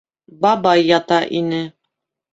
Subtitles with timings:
[0.45, 1.63] Бабай ята ине.